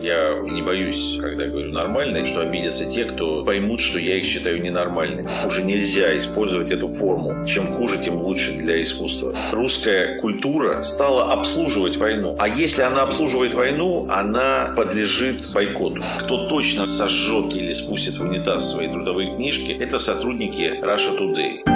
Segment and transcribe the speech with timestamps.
[0.00, 4.62] Я не боюсь, когда говорю нормальный, что обидятся те, кто поймут, что я их считаю
[4.62, 5.28] ненормальными.
[5.46, 7.46] Уже нельзя использовать эту форму.
[7.46, 9.34] Чем хуже, тем лучше для искусства.
[9.52, 12.36] Русская культура стала обслуживать войну.
[12.38, 16.02] А если она обслуживает войну, она подлежит бойкоту.
[16.20, 21.69] Кто точно сожжет или спустит в унитаз свои трудовые книжки, это сотрудники Russia Today.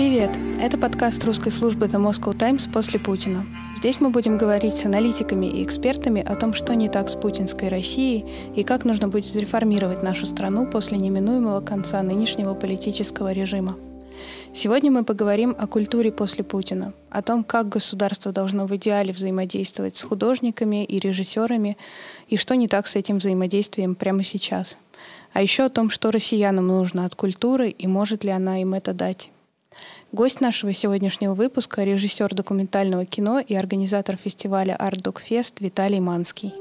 [0.00, 0.30] Привет!
[0.58, 3.44] Это подкаст русской службы The Moscow Times после Путина.
[3.76, 7.68] Здесь мы будем говорить с аналитиками и экспертами о том, что не так с путинской
[7.68, 8.24] Россией
[8.56, 13.76] и как нужно будет реформировать нашу страну после неминуемого конца нынешнего политического режима.
[14.54, 19.96] Сегодня мы поговорим о культуре после Путина, о том, как государство должно в идеале взаимодействовать
[19.96, 21.76] с художниками и режиссерами,
[22.26, 24.78] и что не так с этим взаимодействием прямо сейчас.
[25.34, 28.94] А еще о том, что россиянам нужно от культуры и может ли она им это
[28.94, 29.30] дать.
[30.12, 36.52] Гость нашего сегодняшнего выпуска– режиссер документального кино и организатор фестиваля Art Dog Fest Виталий Манский.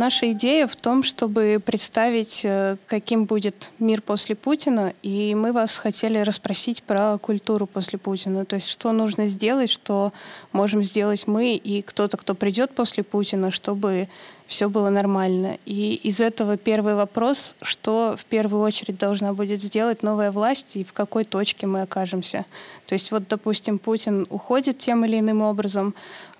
[0.00, 5.76] Наша идея в том, чтобы представить, э, каким будет мир после Путина, и мы вас
[5.76, 8.46] хотели расспросить про культуру после Путина.
[8.46, 10.14] То есть, что нужно сделать, что
[10.52, 14.08] можем сделать мы и кто-то, кто придет после Путина, чтобы
[14.46, 15.58] все было нормально.
[15.66, 20.82] И из этого первый вопрос, что в первую очередь должна будет сделать новая власть и
[20.82, 22.46] в какой точке мы окажемся.
[22.86, 25.94] То есть вот, допустим, Путин уходит тем или иным образом,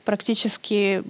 [0.07, 1.05] практически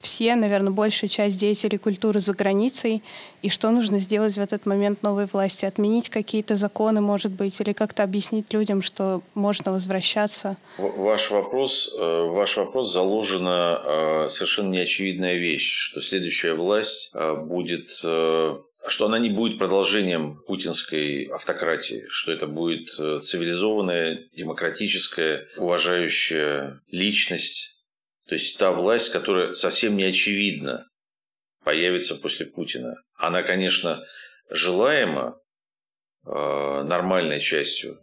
[0.00, 3.02] все, наверное, большая часть деятелей культуры за границей,
[3.42, 5.64] и что нужно сделать в этот момент новой власти?
[5.64, 10.56] Отменить какие-то законы, может быть, или как-то объяснить людям, что можно возвращаться?
[10.78, 17.88] Ваш вопрос, э, ваш вопрос заложена э, совершенно неочевидная вещь, что следующая власть э, будет
[18.90, 27.77] что она не будет продолжением путинской автократии, что это будет цивилизованная, демократическая, уважающая личность,
[28.28, 30.86] то есть та власть, которая совсем не очевидно
[31.64, 32.96] появится после Путина.
[33.16, 34.04] Она, конечно,
[34.50, 35.40] желаема
[36.26, 37.98] э, нормальной частью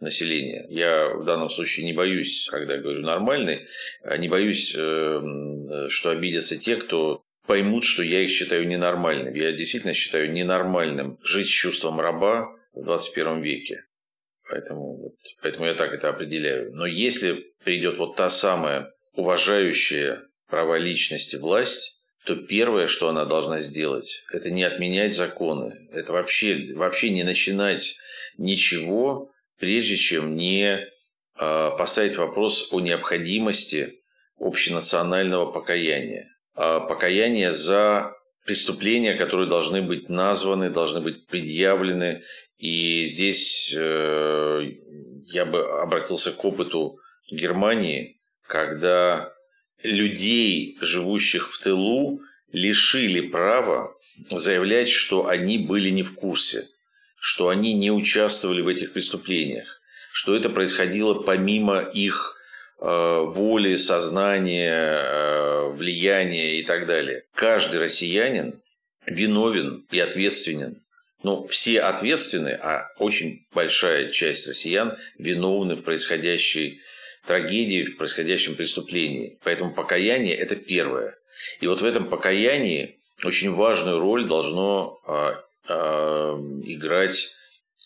[0.00, 0.66] населения.
[0.70, 3.66] Я в данном случае не боюсь, когда говорю нормальный,
[4.02, 9.34] а не боюсь, э, что обидятся те, кто поймут, что я их считаю ненормальным.
[9.34, 13.84] Я действительно считаю ненормальным жить с чувством раба в 21 веке.
[14.48, 16.72] Поэтому, поэтому я так это определяю.
[16.72, 23.60] Но если придет вот та самая уважающая права личности власть, то первое, что она должна
[23.60, 25.88] сделать, это не отменять законы.
[25.92, 27.96] Это вообще, вообще не начинать
[28.38, 30.86] ничего, прежде чем не
[31.36, 34.02] а, поставить вопрос о необходимости
[34.38, 36.28] общенационального покаяния.
[36.54, 38.12] А покаяние за
[38.44, 42.22] преступления, которые должны быть названы, должны быть предъявлены.
[42.58, 44.62] И здесь э,
[45.26, 46.98] я бы обратился к опыту
[47.30, 48.20] Германии,
[48.52, 49.32] когда
[49.82, 52.20] людей, живущих в тылу,
[52.52, 53.96] лишили права
[54.28, 56.68] заявлять, что они были не в курсе,
[57.18, 59.80] что они не участвовали в этих преступлениях,
[60.12, 62.36] что это происходило помимо их
[62.78, 67.24] э, воли, сознания, э, влияния и так далее.
[67.34, 68.60] Каждый россиянин
[69.06, 70.82] виновен и ответственен.
[71.22, 76.82] Ну, все ответственны, а очень большая часть россиян виновны в происходящей
[77.26, 79.38] трагедии в происходящем преступлении.
[79.44, 81.16] Поэтому покаяние– это первое.
[81.60, 85.34] И вот в этом покаянии очень важную роль должно э,
[85.68, 85.74] э,
[86.64, 87.34] играть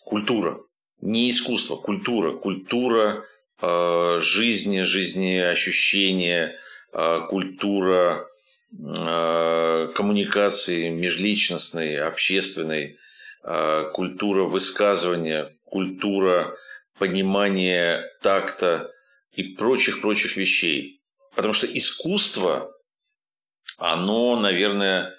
[0.04, 0.60] культура.
[1.00, 2.32] Не искусство, культура.
[2.32, 3.24] Культура
[3.60, 6.56] э, жизни, жизнеощущения,
[6.92, 8.26] э, культура
[8.72, 12.98] э, коммуникации межличностной, общественной,
[13.44, 16.56] э, культура высказывания, культура
[16.98, 18.90] понимания такта,
[19.36, 21.00] и прочих-прочих вещей.
[21.34, 22.72] Потому что искусство,
[23.78, 25.14] оно, наверное,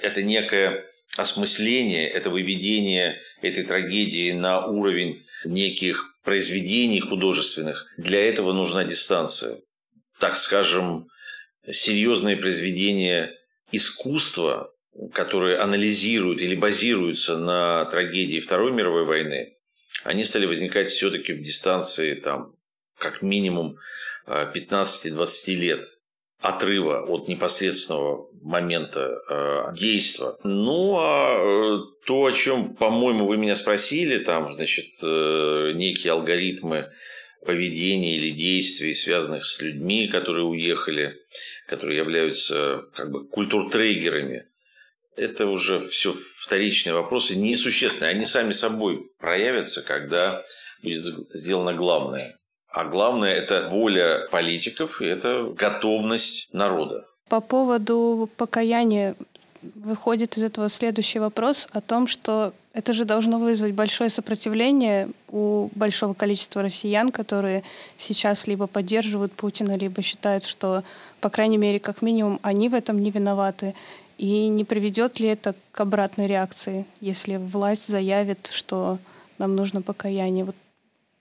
[0.00, 7.86] это некое осмысление, это выведение этой трагедии на уровень неких произведений художественных.
[7.98, 9.60] Для этого нужна дистанция.
[10.18, 11.08] Так скажем,
[11.70, 13.36] серьезные произведения
[13.72, 14.72] искусства,
[15.12, 19.56] которые анализируют или базируются на трагедии Второй мировой войны,
[20.04, 22.54] они стали возникать все-таки в дистанции там,
[23.00, 23.78] как минимум
[24.26, 25.84] 15-20 э, лет
[26.40, 30.32] отрыва от непосредственного момента э, действия.
[30.44, 36.90] Ну, а э, то, о чем, по-моему, вы меня спросили, там, значит, э, некие алгоритмы
[37.44, 41.16] поведения или действий, связанных с людьми, которые уехали,
[41.68, 44.46] которые являются как бы культуртрейгерами
[45.20, 48.10] это уже все вторичные вопросы, несущественные.
[48.10, 50.44] Они сами собой проявятся, когда
[50.82, 51.04] будет
[51.34, 52.38] сделано главное.
[52.72, 57.04] А главное– это воля политиков и это готовность народа.
[57.28, 59.16] По поводу покаяния
[59.74, 65.68] выходит из этого следующий вопрос о том, что это же должно вызвать большое сопротивление у
[65.74, 67.64] большого количества россиян, которые
[67.98, 70.84] сейчас либо поддерживают Путина, либо считают, что,
[71.20, 73.74] по крайней мере, как минимум, они в этом не виноваты.
[74.18, 78.98] И не приведет ли это к обратной реакции, если власть заявит, что
[79.38, 80.44] нам нужно покаяние?
[80.44, 80.54] Вот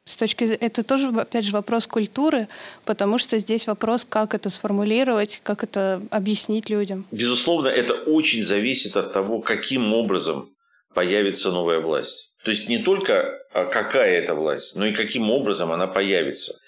[0.10, 2.48] с точки это тоже, опять же, вопрос культуры,
[2.84, 7.06] потому что здесь вопрос, как это сформулировать, как это объяснить людям.
[7.12, 10.50] Безусловно, это очень зависит от того, каким образом
[10.96, 12.30] появится новая власть.
[12.44, 16.60] То есть не только а, какая это власть, но и каким образом она появится.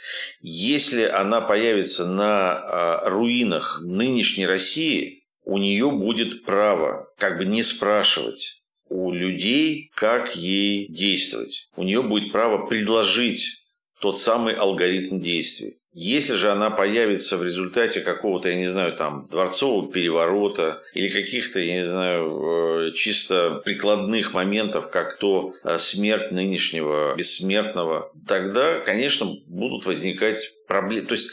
[0.42, 7.64] Если она появится на а, руинах нынешней России, у нее будет право как бы не
[7.64, 8.61] спрашивать
[8.92, 11.70] у людей, как ей действовать.
[11.78, 13.64] У нее будет право предложить
[14.02, 15.78] тот самый алгоритм действий.
[15.94, 21.60] Если же она появится в результате какого-то, я не знаю, там, дворцового переворота или каких-то,
[21.60, 29.36] я не знаю, э, чисто прикладных моментов, как то э, смерть нынешнего бессмертного, тогда, конечно,
[29.48, 31.08] будут возникать проблемы.
[31.08, 31.32] То есть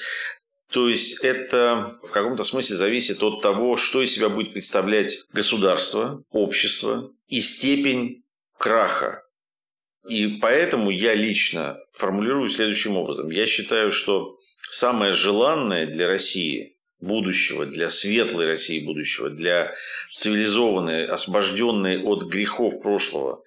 [0.70, 6.22] то есть это в каком-то смысле зависит от того, что из себя будет представлять государство,
[6.30, 8.22] общество и степень
[8.58, 9.22] краха.
[10.06, 13.30] И поэтому я лично формулирую следующим образом.
[13.30, 14.38] Я считаю, что
[14.70, 19.72] самое желанное для России будущего, для светлой России будущего, для
[20.10, 23.42] цивилизованной, освобожденной от грехов прошлого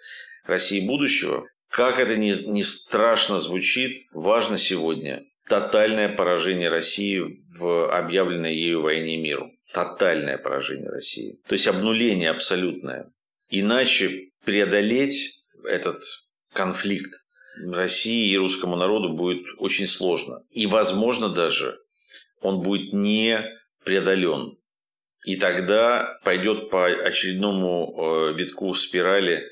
[0.45, 8.55] России будущего, как это не, не страшно звучит, важно сегодня тотальное поражение России в объявленной
[8.55, 9.51] ею войне миру.
[9.73, 11.41] Тотальное поражение России.
[11.45, 13.11] То есть обнуление абсолютное.
[13.49, 15.99] Иначе преодолеть этот
[16.53, 17.11] конфликт
[17.69, 20.41] России и русскому народу будет очень сложно.
[20.51, 21.77] И, возможно, даже
[22.39, 23.43] он будет не
[23.83, 24.57] преодолен.
[25.25, 29.49] И тогда пойдет по очередному э, витку спирали,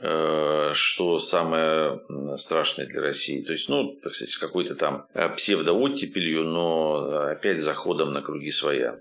[0.00, 2.00] что самое
[2.36, 3.42] страшное для России.
[3.42, 9.00] То есть, ну, так сказать, какой-то там э, псевдооттепелью, но опять заходом на круги своя.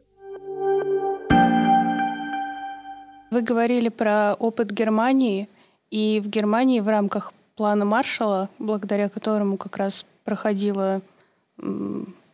[3.29, 5.47] Вы говорили про опыт Германии,
[5.91, 11.01] и в Германии в рамках плана Маршала, благодаря которому как раз проходило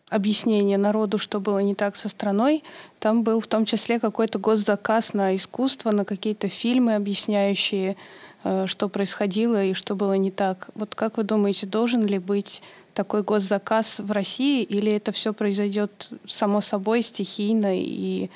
[0.09, 2.63] объяснение народу, что было не так со страной.
[2.99, 7.95] Там был в том числе какой-то госзаказ на искусство, на какие-то фильмы, объясняющие, э,
[8.65, 10.69] что происходило и что было не так.
[10.75, 12.61] Вот как вы думаете, должен ли быть
[12.93, 18.29] такой госзаказ в России, или это все произойдет само собой, стихийно, и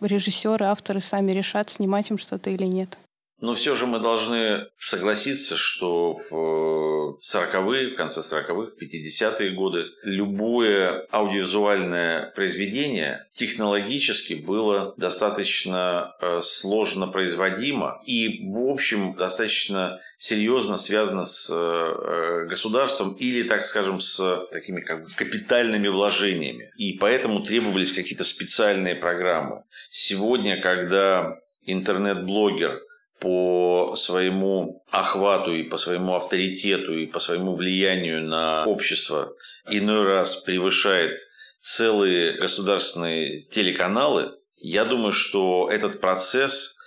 [0.00, 2.98] режиссеры, авторы сами решат, снимать им что-то или нет?
[3.40, 11.06] Но все же мы должны согласиться, что в 40-е, в конце 40-х, 50-е годы любое
[11.10, 21.50] аудиовизуальное произведение технологически было достаточно э, сложно производимо и, в общем, достаточно серьезно связано с
[21.52, 26.70] э, государством или, так скажем, с такими как бы капитальными вложениями.
[26.76, 29.64] И поэтому требовались какие-то специальные программы.
[29.90, 32.80] Сегодня, когда интернет-блогер–
[33.24, 39.32] по своему охвату и по своему авторитету и по своему влиянию на общество
[39.66, 41.16] иной раз превышает
[41.58, 46.78] целые государственные телеканалы, я думаю, что этот процесс,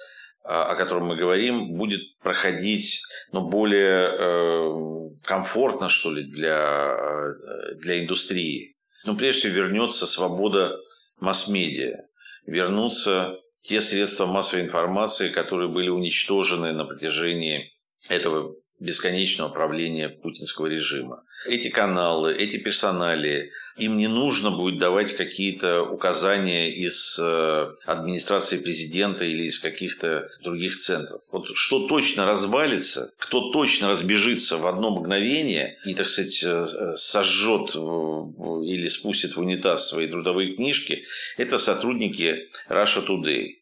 [0.43, 3.01] а, о котором мы говорим, будет проходить
[3.31, 8.75] но более э, комфортно, что ли, для, э, для индустрии.
[9.05, 10.77] Но прежде всего вернется свобода
[11.19, 12.03] масс-медиа,
[12.45, 17.73] вернутся те средства массовой информации, которые были уничтожены на протяжении
[18.07, 21.23] этого бесконечного правления путинского режима.
[21.47, 29.25] Эти каналы, эти персонали, им не нужно будет давать какие-то указания из э, администрации президента
[29.25, 31.21] или из каких-то других центров.
[31.31, 37.75] Вот что точно развалится, кто точно разбежится в одно мгновение и, так сказать, э, сожжет
[37.75, 41.03] или спустит в унитаз свои трудовые книжки,
[41.37, 43.56] это сотрудники Russia Today.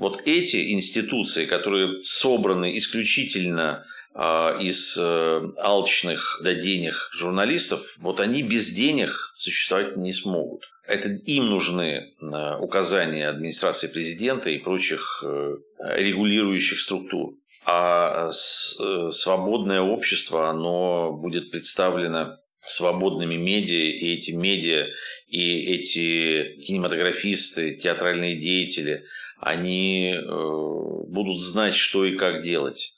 [0.00, 8.42] Вот эти институции, которые собраны исключительно а, из э, алчных до денег журналистов, вот они
[8.42, 10.62] без денег существовать не смогут.
[10.86, 11.84] Это им нужны
[12.18, 15.56] э, указания администрации президента и прочих э,
[15.98, 17.34] регулирующих структур.
[17.66, 24.88] А свободное общество, оно будет представлено свободными медиа, и эти медиа,
[25.26, 29.04] и эти кинематографисты, театральные деятели,
[29.38, 32.96] они э, будут знать, что и как делать.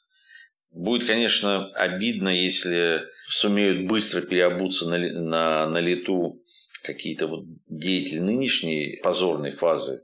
[0.71, 6.43] Будет, конечно, обидно, если сумеют быстро переобуться на, на, на лету
[6.83, 10.03] какие-то вот деятели нынешней позорной фазы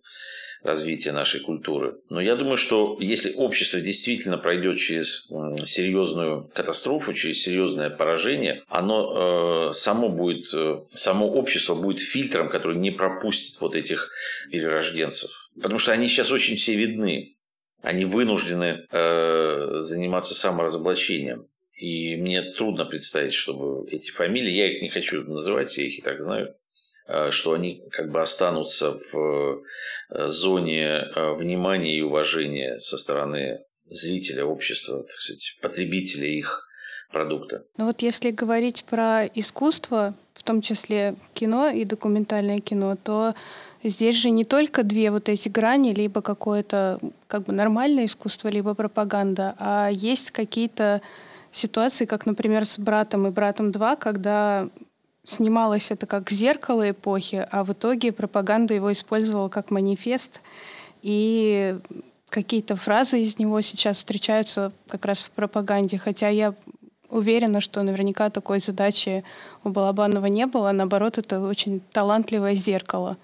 [0.62, 1.99] развития нашей культуры.
[2.09, 5.31] Но я думаю, что если общество действительно пройдет через
[5.67, 12.77] серьезную катастрофу, через серьезное поражение, оно э, само будет, э, само общество будет фильтром, который
[12.77, 14.11] не пропустит вот этих
[14.50, 15.50] перерожденцев.
[15.55, 17.37] Потому что они сейчас очень все видны.
[17.83, 21.47] Они вынуждены э, заниматься саморазоблачением.
[21.77, 26.03] И мне трудно представить, чтобы эти фамилии, я их не хочу называть, я их и
[26.03, 26.57] так знаю,
[27.31, 29.62] что они как бы останутся в
[30.11, 36.67] э, зоне э, внимания и уважения со стороны зрителя, общества, так сказать, потребителя их
[37.11, 37.65] продукта.
[37.79, 43.35] Ну вот если говорить про искусство, в том числе кино и документальное кино, то
[43.83, 48.75] здесь же не только две вот эти грани, либо какое-то как бы нормальное искусство, либо
[48.75, 51.00] пропаганда, а есть какие-то
[51.50, 54.69] ситуации, как, например, с «Братом» и «Братом 2», когда
[55.28, 60.40] снималось это как зеркало эпохи, а в итоге пропаганда его использовала как манифест,
[61.02, 61.78] и
[62.30, 66.54] какие-то фразы из него сейчас встречаются как раз в пропаганде, хотя я
[67.11, 69.25] уверена, что наверняка такой задачи
[69.64, 73.16] у Балабанова не было, наоборот, это очень талантливое зеркало.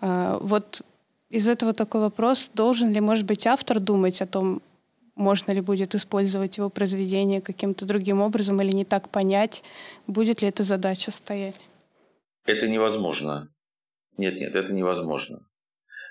[0.00, 0.82] А, вот
[1.30, 4.62] из этого такой вопрос, должен ли, может быть, автор думать о том,
[5.14, 9.62] можно ли будет использовать его произведение каким-то другим образом или не так понять,
[10.06, 11.60] будет ли эта задача стоять?
[12.46, 13.48] Это невозможно.
[14.16, 15.46] Нет, нет, это невозможно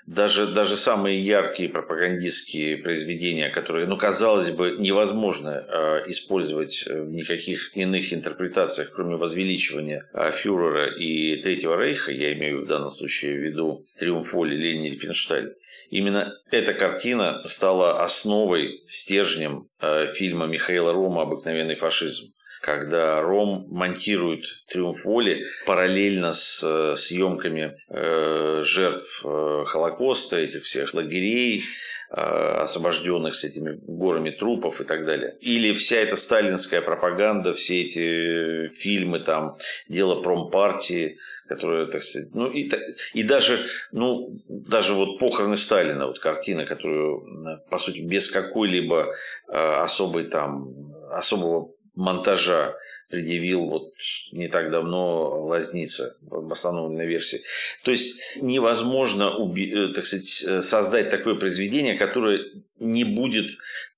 [0.06, 7.74] даже, даже самые яркие пропагандистские произведения, которые, ну, казалось бы, невозможно э, использовать в никаких
[7.74, 13.42] иных интерпретациях, кроме возвеличивания э, фюрера и Третьего Рейха, я имею в данном случае в
[13.42, 15.54] виду «Триумф воли» Ленина Рифеншталь,
[15.88, 22.34] именно эта картина стала основой, стержнем э, фильма Михаила Рома «Обыкновенный фашизм»
[22.64, 30.94] когда Ром монтирует «Триумф воли» параллельно с э, съемками э, жертв э, Холокоста, этих всех
[30.94, 31.62] лагерей,
[32.10, 35.36] освобожденных с этими горами трупов и так далее.
[35.40, 39.56] Или вся эта сталинская пропаганда, все эти фильмы, там,
[39.88, 41.18] дело промпартии,
[41.48, 42.70] которые, так сказать, ну и,
[43.14, 43.58] и даже,
[43.90, 49.12] ну, даже вот похороны Сталина, вот картина, которую, по сути, без какой-либо
[49.48, 52.74] особой там, особого монтажа
[53.10, 53.92] предъявил вот
[54.32, 57.40] не так давно Лазница в обоснованной версии.
[57.84, 62.44] То есть невозможно э, так сказать, э, создать такое произведение, которое
[62.78, 63.50] не будет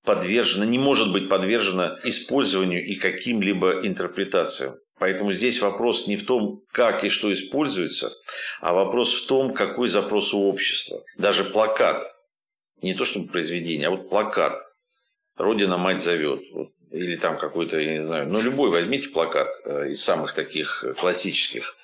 [0.03, 4.73] подвержено, не может быть подвержено использованию и каким-либо интерпретациям.
[4.99, 8.11] Поэтому здесь вопрос не в том, как и что используется,
[8.61, 11.03] а вопрос в том, какой запрос у общества.
[11.17, 12.01] Даже плакат,
[12.81, 14.57] не то чтобы произведение, а вот плакат.
[15.35, 16.41] Родина мать зовет.
[16.51, 20.85] Вот или там какой-то, я не знаю, ну любой возьмите плакат э, из самых таких
[20.99, 21.75] классических.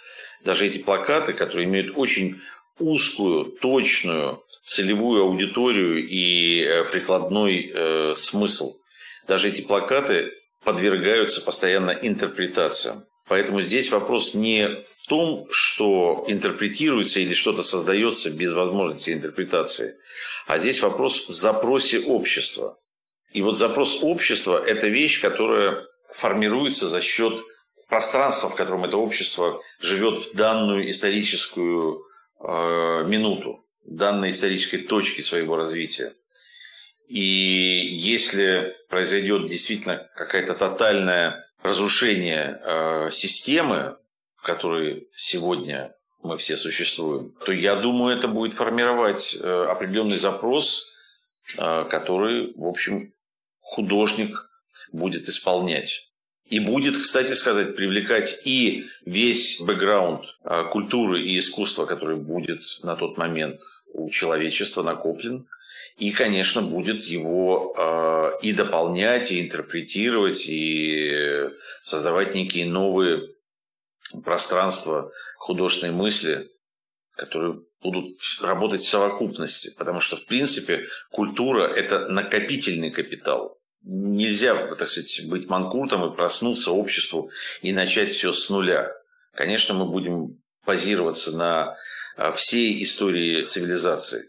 [0.44, 2.42] Даже эти плакаты, которые имеют очень
[2.80, 8.74] узкую, точную целевую аудиторию и э, прикладной э, смысл.
[9.28, 10.34] Даже эти плакаты
[10.64, 13.06] подвергаются постоянно интерпретациям.
[13.28, 19.96] Поэтому здесь вопрос не в том, что интерпретируется или что-то создается без возможности интерпретации,
[20.46, 22.78] а здесь вопрос в запросе общества.
[23.34, 27.42] И вот запрос общества– это вещь, которая формируется за счет
[27.90, 32.06] пространства, в котором это общество живет в данную историческую
[32.40, 36.13] э, минуту, данной исторической точки своего развития.
[37.08, 43.98] И если произойдет действительно какое-то тотальное разрушение э, системы,
[44.36, 50.94] в которой сегодня мы все существуем, то я думаю, это будет формировать э, определенный запрос,
[51.58, 53.12] э, который, в общем,
[53.74, 54.50] художник
[54.92, 56.10] будет исполнять.
[56.46, 62.96] И будет, кстати сказать, привлекать и весь бэкграунд а, культуры и искусства, который будет на
[62.96, 63.62] тот момент
[63.94, 65.48] у человечества накоплен,
[65.98, 71.50] и, конечно, будет его э, и дополнять, и интерпретировать, и
[71.84, 73.30] создавать некие новые
[74.24, 76.51] пространства художественной мысли,
[77.15, 78.10] которые будут
[78.42, 79.74] работать в совокупности.
[79.77, 83.60] Потому что, в принципе, культура– это накопительный капитал.
[83.86, 87.30] Нельзя, так сказать, быть манкуртом и проснуться обществу
[87.62, 88.94] и начать все с нуля.
[89.34, 91.75] Конечно, мы будем базироваться на
[92.16, 94.22] а, всей истории цивилизации.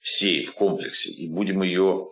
[0.00, 2.08] всей в комплексе, и будем ее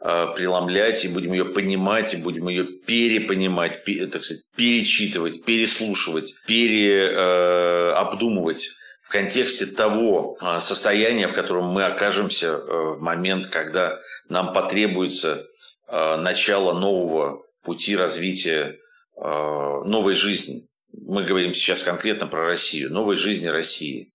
[0.00, 6.34] э, преломлять, и будем ее понимать, и будем ее перепонимать, пере, так сказать, перечитывать, переслушивать,
[6.46, 8.70] переобдумывать э,
[9.02, 13.98] в контексте того состояния, в котором мы окажемся в момент, когда
[14.28, 15.46] нам потребуется
[15.90, 18.76] начало нового пути развития
[19.16, 20.66] э, новой жизни.
[20.92, 24.12] Мы говорим сейчас конкретно про Россию, новой жизни России.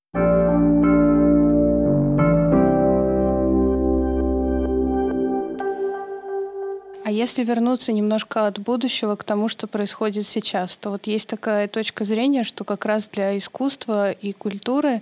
[7.14, 12.04] если вернуться немножко от будущего к тому, что происходит сейчас, то вот есть такая точка
[12.04, 15.02] зрения, что как раз для искусства и культуры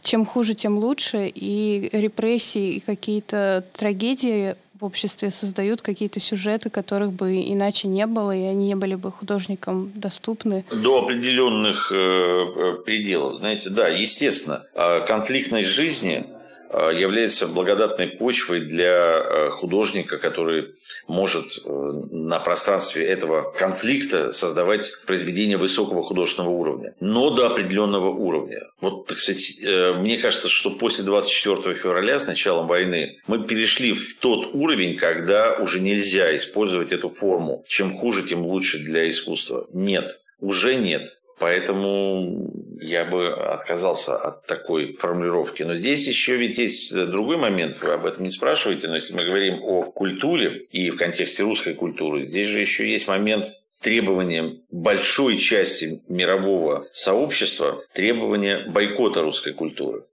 [0.00, 7.12] чем хуже, тем лучше, и репрессии и какие-то трагедии в обществе создают какие-то сюжеты, которых
[7.12, 10.64] бы иначе не было, и они не были бы художникам доступны.
[10.70, 13.38] До определенных э, э пределов.
[13.38, 16.26] Знаете, да, естественно, а конфликтность жизни
[16.70, 20.74] является благодатной почвой для э, художника, который
[21.06, 21.70] может э,
[22.10, 28.68] на пространстве этого конфликта создавать произведения высокого художественного уровня, но до определенного уровня.
[28.80, 29.58] Вот, так сказать,
[29.96, 35.54] мне кажется, что после 24 февраля, с началом войны, мы перешли в тот уровень, когда
[35.54, 37.64] уже нельзя использовать эту форму.
[37.68, 39.66] Чем хуже, тем лучше для искусства.
[39.72, 41.18] Нет, уже нет.
[41.38, 45.62] Поэтому я бы отказался от такой формулировки.
[45.62, 49.24] Но здесь еще ведь есть другой момент, вы об этом не спрашиваете, но если мы
[49.24, 55.38] говорим о культуре и в контексте русской культуры, здесь же еще есть момент требования большой
[55.38, 60.04] части мирового сообщества, требования бойкота русской культуры.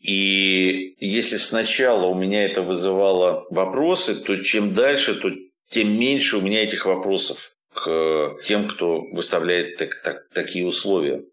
[0.00, 5.30] И если сначала у меня это вызывало вопросы, то чем дальше, то
[5.68, 11.24] тем меньше у меня этих вопросов к тем, кто выставляет так, так, такие условия.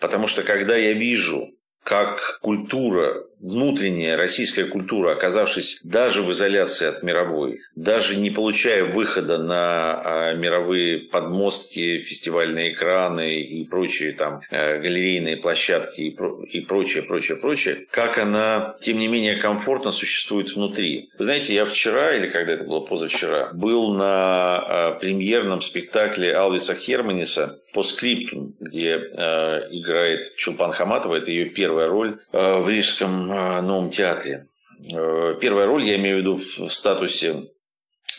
[0.00, 1.54] Потому что когда я вижу
[1.88, 9.38] как культура, внутренняя российская культура, оказавшись даже в изоляции от мировой, даже не получая выхода
[9.38, 17.38] на а, мировые подмостки, фестивальные экраны и прочие там э, галерейные площадки и прочее, прочее,
[17.38, 21.08] прочее, как она, тем не менее, комфортно существует внутри.
[21.18, 26.74] Вы знаете, я вчера, или когда это было позавчера, был на а, премьерном спектакле Алвиса
[26.74, 33.30] Херманиса по скрипту, где э, играет Чулпан Хаматова, это ее первая роль э, в Рижском
[33.30, 34.48] э, новом театре.
[34.92, 37.50] Э, первая роль, я имею в виду в, в статусе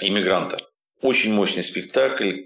[0.02, 0.60] иммигранта.
[1.02, 2.44] Очень мощный спектакль,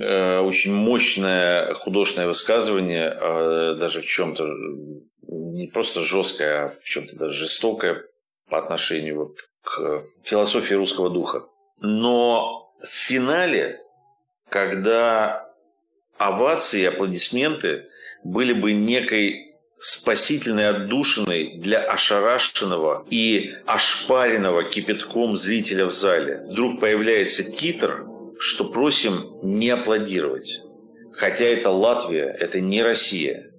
[0.00, 4.44] э, очень мощное художественное высказывание, э, даже в чем-то
[5.28, 8.02] не просто жесткое, а в чем-то даже жестокое
[8.50, 11.44] по отношению вот к философии русского духа.
[11.78, 13.80] Но в финале,
[14.48, 15.51] когда
[16.28, 17.86] овации и аплодисменты
[18.24, 26.46] были бы некой спасительной отдушиной для ошарашенного и ошпаренного кипятком зрителя в зале.
[26.48, 28.06] Вдруг появляется титр,
[28.38, 30.62] что просим не аплодировать.
[31.12, 33.50] Хотя это Латвия, это не Россия.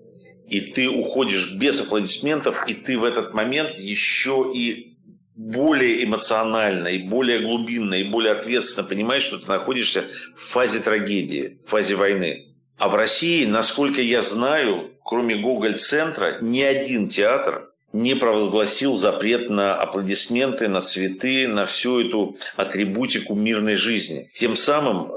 [0.48, 4.98] И ты уходишь без аплодисментов, и ты в этот момент еще и
[5.36, 10.04] более эмоционально, и более глубинно, и более ответственно понимаешь, что ты находишься
[10.36, 12.53] в фазе трагедии, в фазе войны.
[12.84, 19.74] А в России, насколько я знаю, кроме Гоголь-центра, ни один театр не провозгласил запрет на
[19.74, 24.30] аплодисменты, на цветы, на всю эту атрибутику мирной жизни.
[24.36, 25.14] Тем самым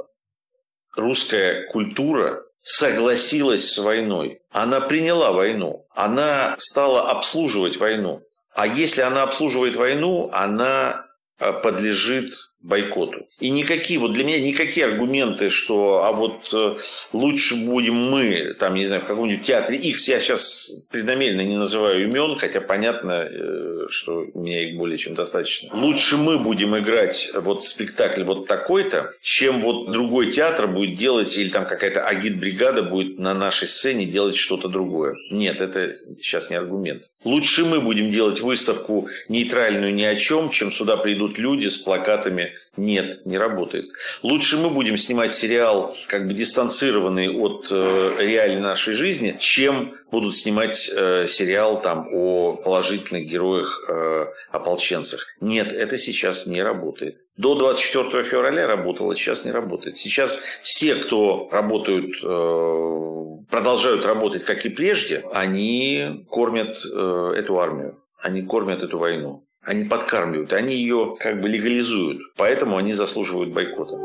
[0.95, 4.43] русская культура согласилась с войной.
[4.53, 5.89] Она приняла войну.
[5.91, 8.23] Она стала обслуживать войну.
[8.55, 11.05] А если она обслуживает войну, она
[11.41, 13.27] э, подлежит бойкоту.
[13.39, 16.77] И никакие, вот для меня никакие аргументы, что а вот э,
[17.13, 22.05] лучше будем мы, там, не знаю, в каком-нибудь театре X, я сейчас преднамеренно не называю
[22.05, 25.77] имен, хотя понятно, э, что у меня их более чем достаточно.
[25.77, 31.49] Лучше мы будем играть вот спектакль вот такой-то, чем вот другой театр будет делать, или
[31.49, 35.15] там какая-то агит-бригада будет на нашей сцене делать что-то другое.
[35.31, 37.11] Нет, это сейчас не аргумент.
[37.25, 42.46] Лучше мы будем делать выставку нейтральную ни о чем, чем сюда придут люди с плакатами
[42.77, 43.87] нет, не работает.
[44.23, 50.37] Лучше мы будем снимать сериал, как бы дистанцированный от э, реальной нашей жизни, чем будут
[50.37, 55.27] снимать э, сериал там о положительных героях э, ополченцах.
[55.41, 57.19] Нет, это сейчас не работает.
[57.37, 59.97] До 24 февраля работало, сейчас не работает.
[59.97, 67.99] Сейчас все, кто работают, э, продолжают работать, как и прежде, они кормят э, эту армию,
[68.21, 69.46] они кормят эту войну.
[69.67, 72.33] Они подкармливают, они ее как бы легализуют.
[72.37, 73.97] Поэтому они заслуживают бойкота.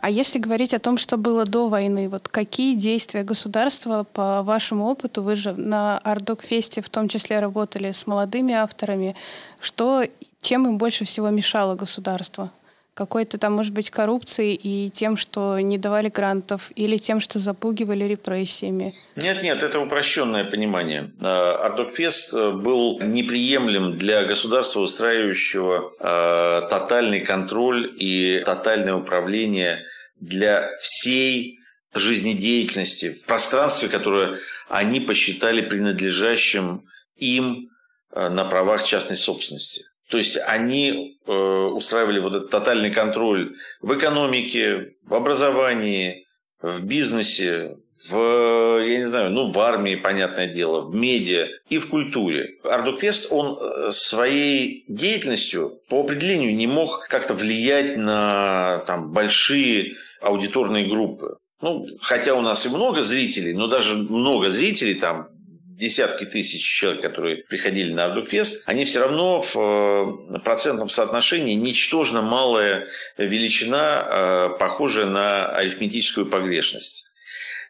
[0.00, 4.86] А если говорить о том, что было до войны, вот какие действия государства, по вашему
[4.86, 9.16] опыту, вы же на Артдокфесте в том числе работали с молодыми авторами,
[9.60, 10.04] что,
[10.40, 12.52] чем им больше всего мешало государство?
[12.96, 18.04] Какой-то там, может быть, коррупцией и тем, что не давали грантов, или тем, что запугивали
[18.04, 18.94] репрессиями?
[19.16, 21.12] Нет, нет, это упрощенное понимание.
[21.20, 29.84] А, Артдокфест э, был неприемлем для государства, устраивающего э, тотальный контроль и тотальное управление
[30.18, 31.58] для всей
[31.92, 34.38] жизнедеятельности в пространстве, которое
[34.70, 37.68] они посчитали принадлежащим им
[38.12, 39.84] э, на правах частной собственности.
[40.08, 46.26] То есть они э, устраивали вот этот тотальный контроль в экономике, в образовании,
[46.62, 47.76] в бизнесе,
[48.08, 52.56] в, я не знаю, ну, в армии, понятное дело, в медиа и в культуре.
[52.62, 60.86] Ардукфест, он э, своей деятельностью по определению не мог как-то влиять на там, большие аудиторные
[60.86, 61.38] группы.
[61.60, 65.28] Ну, хотя у нас и много зрителей, но даже много зрителей, там
[65.76, 72.22] десятки тысяч человек, которые приходили на Ардукфест, они все равно в э, процентном соотношении ничтожно
[72.22, 72.86] малая
[73.18, 77.06] величина, э, похожая на арифметическую погрешность.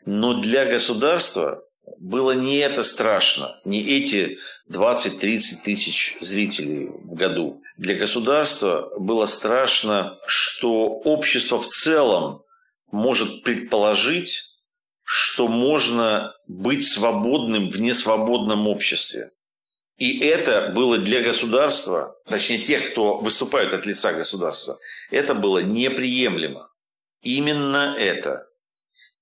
[0.05, 1.64] Но для государства
[1.99, 4.38] было не это страшно, не эти
[4.71, 7.62] 20-30 тысяч зрителей в году.
[7.77, 12.42] Для государства было страшно, что общество в целом
[12.90, 14.56] может предположить,
[15.09, 19.31] что можно быть свободным в несвободном обществе.
[19.99, 24.79] И это было для государства, точнее тех, кто выступает от лица государства,
[25.12, 26.69] это было неприемлемо.
[27.23, 28.49] Именно это.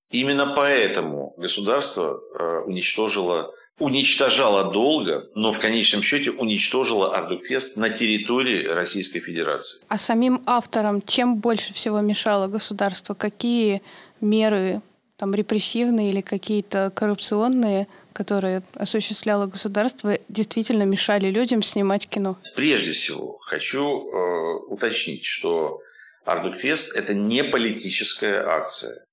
[0.09, 8.65] Именно поэтому государство э, уничтожило, уничтожало долго, но в конечном счете уничтожило Ардукфест на территории
[8.65, 9.85] Российской Федерации.
[9.89, 13.13] А самим авторам чем больше всего мешало государство?
[13.13, 13.83] Какие
[14.19, 14.81] меры
[15.17, 22.37] там репрессивные или какие-то коррупционные, которые осуществляло государство, действительно мешали людям снимать кино?
[22.55, 25.81] Прежде всего, хочу э, уточнить, что
[26.25, 29.05] Ардукфест– это не политическая акция.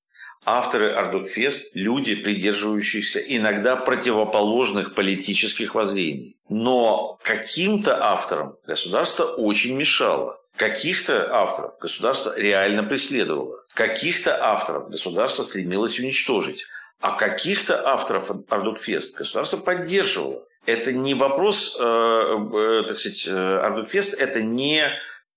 [0.45, 6.37] Авторы Ардукфест– люди, придерживающиеся иногда противоположных политических воззрений.
[6.49, 10.41] Но каким-то авторам государство очень мешало.
[10.57, 13.62] Каких-то авторов государство реально преследовало.
[13.75, 16.67] Каких-то авторов государство стремилось уничтожить.
[17.01, 20.45] А каких-то авторов Ардукфест государство поддерживало.
[20.67, 24.89] Это не вопрос, э, э, так сказать, э, Ардукфест– это не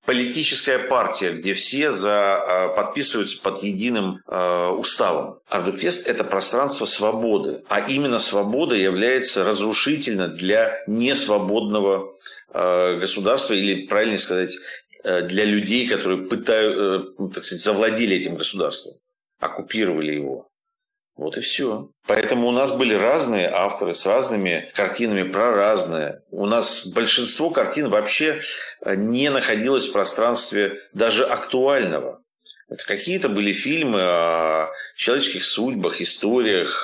[0.05, 5.39] политическая партия, где все за, подписываются под единым э, уставом.
[5.49, 12.13] Ардукфест– это пространство свободы, а именно свобода является разрушительна для несвободного
[12.53, 14.57] государства, или, правильнее сказать,
[15.05, 18.95] для людей, которые пытают, э, так сказать, завладели этим государством,
[19.39, 20.47] оккупировали его.
[21.15, 21.91] Вот и все.
[22.07, 26.23] Поэтому у нас были разные авторы с разными картинами про разное.
[26.29, 28.41] У нас большинство картин вообще
[28.81, 32.21] э, не находилось в пространстве даже актуального.
[32.67, 36.83] Это какие-то были фильмы о человеческих судьбах, историях,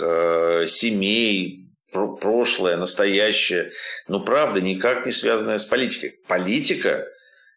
[0.69, 3.71] семей, прошлое, настоящее.
[4.07, 6.19] Но правда никак не связанная с политикой.
[6.27, 7.07] Политика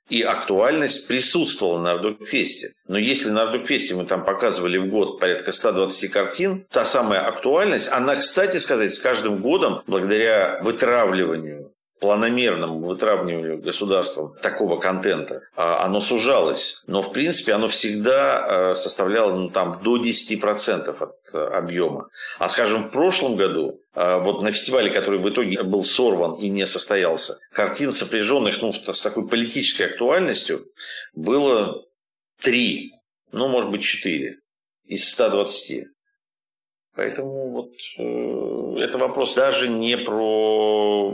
[0.08, 2.72] и актуальность присутствовала на Ардукфесте.
[2.88, 7.90] Но если на Ардукфесте мы там показывали в год порядка 120 картин, та самая актуальность,
[7.90, 11.73] она, кстати сказать, с каждым годом, благодаря вытравливанию
[12.04, 16.82] планомерному вытравливанию государством такого контента, а, оно сужалось.
[16.86, 22.10] Но, в принципе, оно всегда а, составляло ну, там, до 10% от а, объема.
[22.38, 26.66] А, скажем, в прошлом году вот на фестивале, который в итоге был сорван и не
[26.66, 30.66] состоялся, картин, сопряженных ну, с такой политической актуальностью,
[31.14, 31.84] было
[32.42, 32.92] три,
[33.30, 34.40] ну, может быть, четыре
[34.84, 35.86] из 120.
[36.96, 41.12] Поэтому вот э, это вопрос даже не про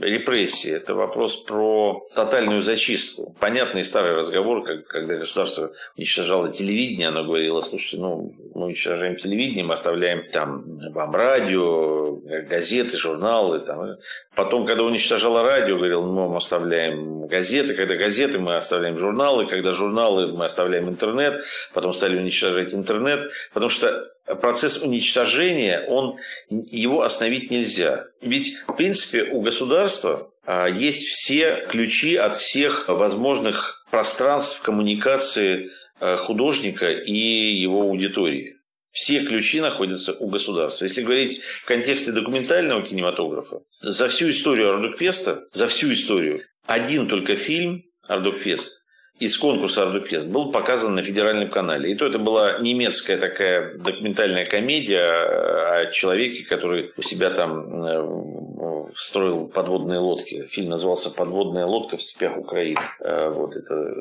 [0.00, 0.72] репрессии.
[0.72, 3.36] Это вопрос про тотальную зачистку.
[3.38, 9.64] Понятный старый разговор, как, когда государство уничтожало телевидение, оно говорило, слушайте, ну, мы уничтожаем телевидение,
[9.64, 12.16] мы оставляем там вам радио,
[12.48, 13.60] газеты, журналы.
[13.60, 13.96] Там.
[14.34, 19.72] Потом, когда уничтожало радио, говорил, ну, мы оставляем газеты, когда газеты, мы оставляем журналы, когда
[19.72, 27.50] журналы, мы оставляем интернет, потом стали уничтожать интернет, потому что процесс уничтожения, он, его остановить
[27.50, 28.06] нельзя.
[28.20, 36.16] Ведь, в принципе, у государства а, есть все ключи от всех возможных пространств коммуникации а,
[36.16, 38.56] художника и его аудитории.
[38.90, 40.84] Все ключи находятся у государства.
[40.84, 47.36] Если говорить в контексте документального кинематографа, за всю историю Ардукфеста, за всю историю, один только
[47.36, 48.79] фильм Ардукфест
[49.20, 51.92] из конкурса «Ардукфест» был показан на федеральном канале.
[51.92, 58.49] И то это была немецкая такая документальная комедия о человеке, который у себя там э,
[58.96, 60.46] строил подводные лодки.
[60.46, 62.80] Фильм назывался «Подводная лодка в степях Украины».
[63.00, 63.94] Э, вот это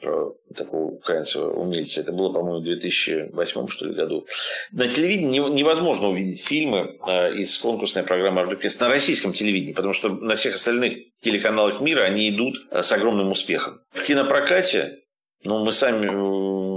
[0.00, 2.00] про такого украинского умельца.
[2.00, 4.26] Это было, по-моему, в 2008 что ли, году.
[4.72, 10.08] На телевидении невозможно увидеть фильмы э, из конкурсной программы «Ардукфест» на российском телевидении, потому что
[10.08, 13.80] на всех остальных телеканалах мира они идут с огромным успехом.
[13.92, 15.00] В кинопрокате,
[15.44, 16.06] ну, мы сами,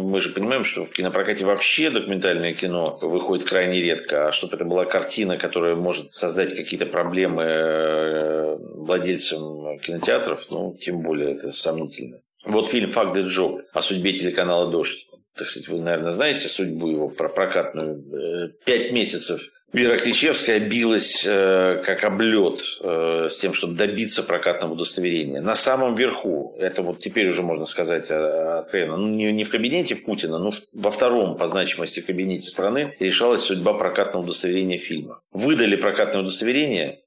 [0.09, 4.65] мы же понимаем, что в кинопрокате вообще документальное кино выходит крайне редко, а чтобы это
[4.65, 12.21] была картина, которая может создать какие-то проблемы э, владельцам кинотеатров, ну, тем более это сомнительно.
[12.45, 15.07] Вот фильм «Факт и Джоб» о судьбе телеканала «Дождь».
[15.35, 18.03] Так сказать, вы, наверное, знаете судьбу его про прокатную.
[18.13, 24.73] Э, пять месяцев Вера Кличевская билась э, как облет э, с тем, чтобы добиться прокатного
[24.73, 25.41] удостоверения.
[25.41, 29.95] На самом верху, это вот теперь уже можно сказать откровенно, ну, не, не в кабинете
[29.95, 35.21] Путина, но во втором по значимости кабинете страны решалась судьба прокатного удостоверения фильма.
[35.31, 37.01] Выдали прокатное удостоверение,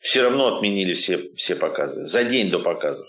[0.00, 2.04] все равно отменили все, все показы.
[2.04, 3.06] За день до показов.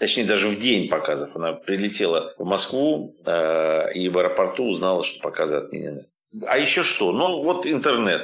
[0.00, 1.36] Точнее, даже в день показов.
[1.36, 6.06] Она прилетела в Москву э, и в аэропорту узнала, что показы отменены.
[6.46, 7.12] А еще что?
[7.12, 8.22] Ну, вот интернет.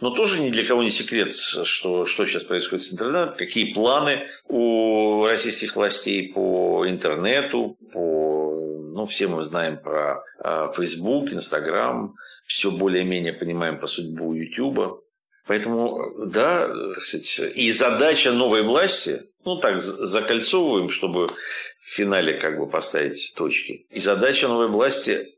[0.00, 4.28] Но тоже ни для кого не секрет, что, что сейчас происходит с интернетом, какие планы
[4.46, 8.54] у российских властей по интернету, по,
[8.92, 12.14] ну, все мы знаем про э, Facebook, Instagram,
[12.46, 15.04] все более-менее понимаем про судьбу YouTube.
[15.48, 21.34] Поэтому, да, так сказать, и задача новой власти, ну так, закольцовываем, чтобы в
[21.82, 23.86] финале как бы поставить точки.
[23.90, 25.37] И задача новой власти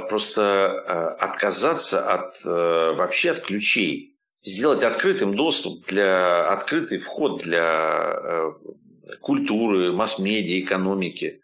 [0.00, 8.20] просто э, отказаться от э, вообще от ключей, сделать открытым доступ для открытый вход для
[8.22, 8.52] э,
[9.20, 11.40] культуры, масс-медиа, экономики,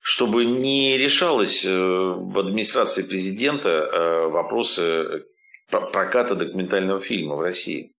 [0.00, 5.24] чтобы не решалось в администрации президента вопросы
[5.68, 7.92] проката документального фильма в России.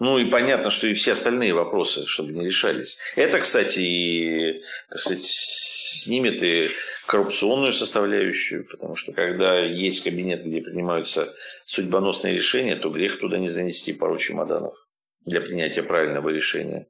[0.00, 2.98] Ну и понятно, что и все остальные вопросы, чтобы не решались.
[3.16, 6.68] Это, кстати, и, так сказать, снимет и
[7.06, 11.32] коррупционную составляющую, потому что когда есть кабинет, где принимаются
[11.66, 14.74] судьбоносные решения, то грех туда не занести пару чемоданов
[15.24, 16.86] для принятия правильного решения.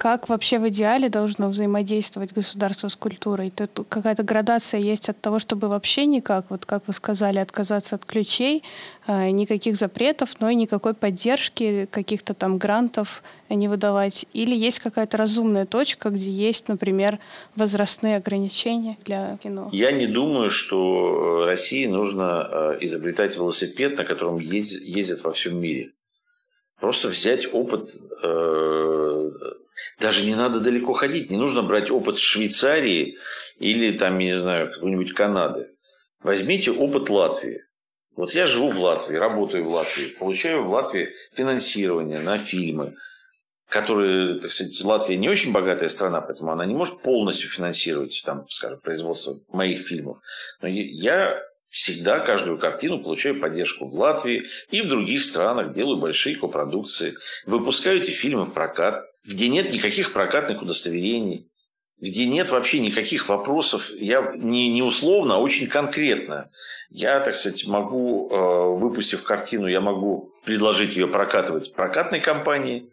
[0.00, 3.50] Как вообще в идеале должно взаимодействовать государство с культурой?
[3.50, 8.06] Тут какая-то градация есть от того, чтобы вообще никак, вот как вы сказали, отказаться от
[8.06, 8.62] ключей,
[9.06, 14.24] э, никаких запретов, но и никакой поддержки, каких-то там грантов не выдавать.
[14.32, 17.18] Или есть какая-то разумная точка, где есть, например,
[17.54, 19.68] возрастные ограничения для кино?
[19.70, 25.90] Я не думаю, что России нужно э, изобретать велосипед, на котором ездят во всем мире.
[26.80, 27.90] Просто взять опыт
[28.22, 29.30] э,
[29.98, 33.18] даже не надо далеко ходить, не нужно брать опыт Швейцарии
[33.58, 35.68] или там, не знаю, какой-нибудь Канады.
[36.22, 37.62] Возьмите опыт Латвии.
[38.16, 42.96] Вот я живу в Латвии, работаю в Латвии, получаю в Латвии финансирование на фильмы,
[43.68, 48.48] которые, так сказать, Латвия не очень богатая страна, поэтому она не может полностью финансировать, там,
[48.48, 50.18] скажем, производство моих фильмов.
[50.60, 51.40] Но я
[51.70, 57.14] всегда каждую картину получаю поддержку в Латвии и в других странах, делаю большие копродукции,
[57.46, 61.50] выпускаю эти фильмы в прокат где нет никаких прокатных удостоверений,
[62.00, 66.50] где нет вообще никаких вопросов, я не, не условно, а очень конкретно.
[66.88, 72.90] Я, так сказать, могу, э, выпустив картину, я могу предложить ее прокатывать прокатной компании,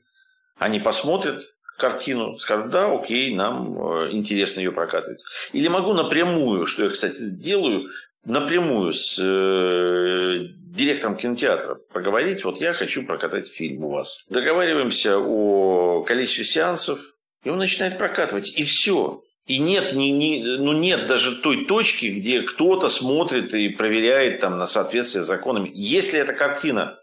[0.58, 1.42] они посмотрят
[1.78, 5.22] картину, скажут, да, окей, нам э, интересно ее прокатывать.
[5.54, 7.88] Или могу напрямую, что я, кстати, делаю,
[8.26, 14.26] напрямую с э, директором кинотеатра поговорить, вот я хочу прокатать фильм у вас.
[14.30, 17.00] Договариваемся о количестве сеансов,
[17.44, 19.24] и он начинает прокатывать, и все.
[19.46, 24.58] И нет, не, не, ну нет даже той точки, где кто-то смотрит и проверяет там,
[24.58, 25.72] на соответствие с законами.
[25.74, 27.00] Если эта картина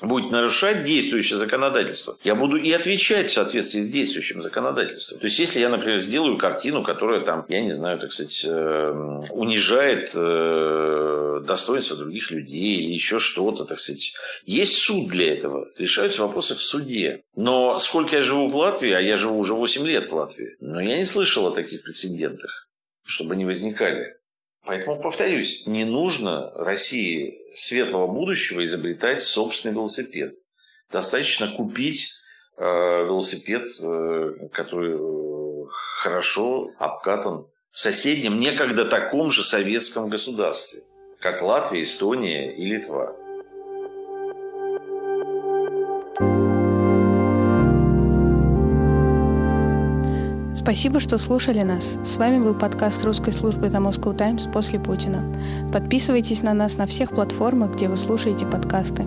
[0.00, 5.18] будет нарушать действующее законодательство, я буду и отвечать в соответствии с действующим законодательством.
[5.18, 9.22] То есть, если я, например, сделаю картину, которая там, я не знаю, так сказать, эм,
[9.30, 14.12] унижает э, достоинство других людей или еще что-то, так сказать,
[14.44, 15.68] есть суд для этого.
[15.78, 17.22] Решаются вопросы в суде.
[17.34, 20.80] Но сколько я живу в Латвии, а я живу уже 8 лет в Латвии, но
[20.80, 22.68] я не слышал о таких прецедентах,
[23.04, 24.15] чтобы они возникали.
[24.66, 30.34] Поэтому, повторюсь, не нужно России светлого будущего изобретать собственный велосипед.
[30.90, 32.12] Достаточно купить
[32.58, 35.66] э, велосипед, э, который э,
[36.00, 40.82] хорошо обкатан в соседнем, некогда таком же советском государстве,
[41.20, 43.14] как Латвия, Эстония и Литва.
[50.66, 51.96] Спасибо, что слушали нас.
[52.02, 55.22] С вами был подкаст русской службы The Moscow Times после Путина.
[55.72, 59.04] Подписывайтесь на нас на всех платформах, где вы слушаете подкасты.